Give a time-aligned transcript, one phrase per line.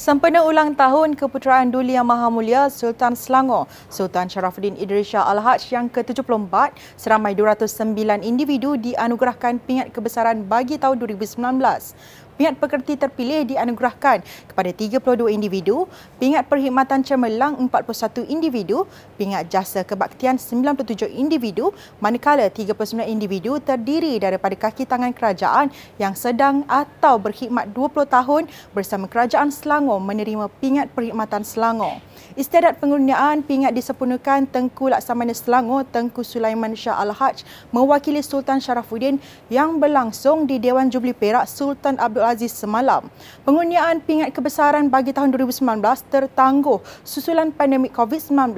[0.00, 5.68] Sempena ulang tahun Keputeraan Duli Yang Maha Mulia Sultan Selangor, Sultan Sharafuddin Idris Shah Al-Haj
[5.68, 11.36] yang ke-74, seramai 209 individu dianugerahkan pingat kebesaran bagi tahun 2019
[12.40, 15.84] pingat pekerti terpilih dianugerahkan kepada 32 individu,
[16.16, 18.88] pingat perkhidmatan cemerlang 41 individu,
[19.20, 21.68] pingat jasa kebaktian 97 individu,
[22.00, 25.68] manakala 39 individu terdiri daripada kaki tangan kerajaan
[26.00, 32.00] yang sedang atau berkhidmat 20 tahun bersama Kerajaan Selangor menerima pingat perkhidmatan Selangor.
[32.40, 39.20] Istiadat pengurniaan pingat disempurnakan Tengku Laksamana Selangor Tengku Sulaiman Shah Al-Haj mewakili Sultan Sharafuddin
[39.52, 43.12] yang berlangsung di Dewan Jubli Perak Sultan Abdul Aziz semalam.
[43.44, 48.56] Pengurniaan pingat kebesaran bagi tahun 2019 tertangguh susulan pandemik COVID-19.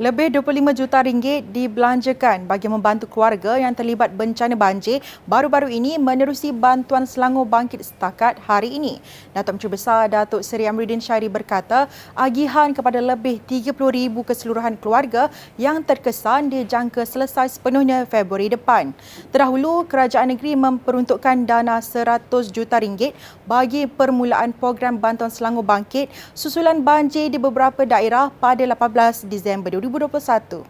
[0.00, 6.56] Lebih 25 juta ringgit dibelanjakan bagi membantu keluarga yang terlibat bencana banjir baru-baru ini menerusi
[6.56, 8.96] bantuan Selangor Bangkit setakat hari ini.
[9.36, 11.84] Datuk Menteri Besar Datuk Seri Amruddin Syari berkata,
[12.16, 13.76] agihan kepada lebih 30,000
[14.24, 15.28] keseluruhan keluarga
[15.60, 18.96] yang terkesan dijangka selesai sepenuhnya Februari depan.
[19.28, 23.12] Terdahulu, kerajaan negeri memperuntukkan dana 100 juta ringgit
[23.44, 29.89] bagi permulaan program bantuan Selangor Bangkit susulan banjir di beberapa daerah pada 18 Disember 2020.
[29.90, 30.64] 2021.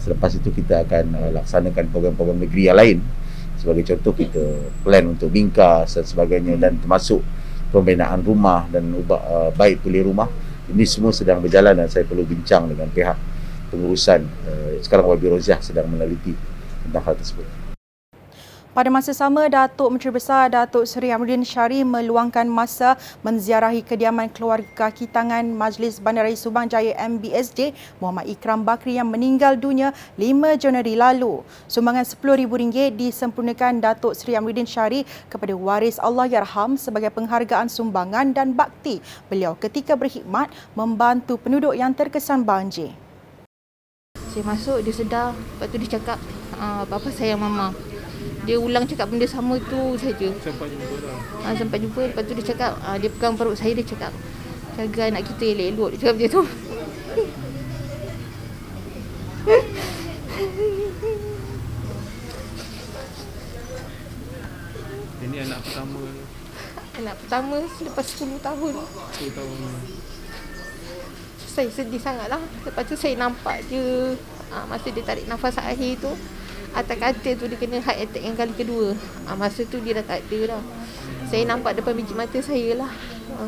[0.00, 2.98] Selepas itu kita akan uh, laksanakan program-program negeri yang lain.
[3.60, 4.44] Sebagai contoh kita
[4.86, 7.20] plan untuk bingkas dan sebagainya dan termasuk
[7.68, 10.30] pembinaan rumah dan ubah uh, baik pulih rumah.
[10.68, 13.16] Ini semua sedang berjalan dan saya perlu bincang dengan pihak
[13.68, 14.24] pengurusan.
[14.48, 16.32] Uh, sekarang Wabi Roziah sedang meneliti
[16.88, 17.67] tentang hal tersebut.
[18.78, 22.94] Pada masa sama, Datuk Menteri Besar Datuk Seri Amruddin Syari meluangkan masa
[23.26, 29.58] menziarahi kediaman keluarga kaki tangan Majlis Bandaraya Subang Jaya MBSJ Muhammad Ikram Bakri yang meninggal
[29.58, 31.42] dunia 5 Januari lalu.
[31.66, 38.54] Sumbangan RM10,000 disempurnakan Datuk Seri Amruddin Syari kepada waris Allah Yarham sebagai penghargaan sumbangan dan
[38.54, 42.94] bakti beliau ketika berkhidmat membantu penduduk yang terkesan banjir.
[44.30, 45.34] Saya masuk, dia sedar.
[45.34, 46.18] Lepas tu dia cakap,
[46.62, 47.97] ah, Bapa sayang Mama
[48.48, 50.32] dia ulang cakap benda sama tu saja.
[50.40, 51.20] Sampai jumpa dah.
[51.44, 54.08] Ha, sampai jumpa lepas tu dia cakap ha, dia pegang perut saya dia cakap
[54.78, 56.42] jaga anak kita elok-elok dia cakap macam tu.
[65.18, 66.00] Ini anak pertama
[66.98, 68.74] Anak pertama selepas 10 tahun
[69.18, 69.58] 10 tahun
[71.42, 74.14] Saya sedih sangat lah Lepas tu saya nampak je
[74.54, 76.12] ha, Masa dia tarik nafas akhir tu
[76.76, 78.96] atas katil tu dia kena heart attack yang kali kedua.
[79.28, 80.62] Ha, masa tu dia dah tak ada dah.
[81.28, 82.92] Saya nampak depan biji mata saya lah.
[83.36, 83.42] Ha.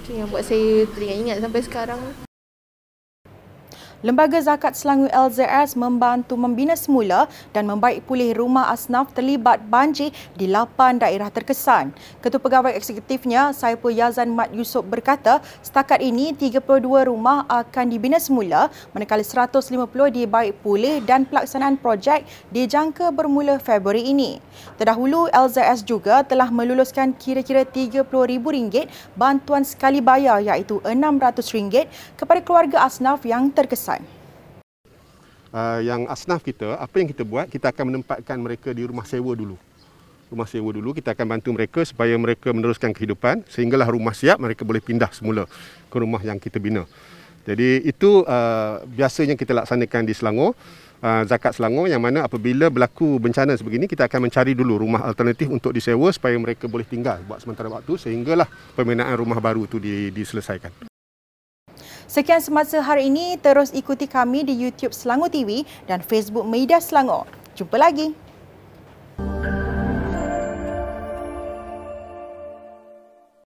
[0.00, 2.29] Itu yang buat saya teringat ingat sampai sekarang.
[4.00, 10.08] Lembaga Zakat Selangor LZS membantu membina semula dan membaik pulih rumah asnaf terlibat banjir
[10.40, 11.92] di 8 daerah terkesan.
[12.24, 16.80] Ketua Pegawai Eksekutifnya, Saiful Yazan Mat Yusof berkata, setakat ini 32
[17.12, 19.68] rumah akan dibina semula manakala 150
[20.16, 22.24] dibaik pulih dan pelaksanaan projek
[22.56, 24.40] dijangka bermula Februari ini.
[24.80, 31.84] Terdahulu, LZS juga telah meluluskan kira-kira RM30,000 bantuan sekali bayar iaitu RM600
[32.16, 33.89] kepada keluarga asnaf yang terkesan
[35.54, 39.32] uh, yang asnaf kita, apa yang kita buat, kita akan menempatkan mereka di rumah sewa
[39.34, 39.56] dulu.
[40.30, 44.62] Rumah sewa dulu, kita akan bantu mereka supaya mereka meneruskan kehidupan sehinggalah rumah siap, mereka
[44.62, 45.50] boleh pindah semula
[45.90, 46.86] ke rumah yang kita bina.
[47.42, 50.54] Jadi itu uh, biasanya kita laksanakan di Selangor,
[51.02, 55.50] uh, Zakat Selangor yang mana apabila berlaku bencana sebegini, kita akan mencari dulu rumah alternatif
[55.50, 58.46] untuk disewa supaya mereka boleh tinggal buat sementara waktu sehinggalah
[58.76, 59.82] pembinaan rumah baru itu
[60.14, 60.89] diselesaikan.
[62.10, 67.22] Sekian semasa hari ini, terus ikuti kami di YouTube Selangor TV dan Facebook Media Selangor.
[67.54, 68.10] Jumpa lagi.